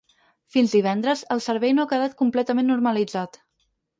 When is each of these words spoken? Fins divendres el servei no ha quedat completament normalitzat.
Fins 0.53 0.71
divendres 0.77 1.21
el 1.35 1.43
servei 1.47 1.75
no 1.77 1.85
ha 1.85 1.91
quedat 1.93 2.17
completament 2.23 2.71
normalitzat. 2.73 3.41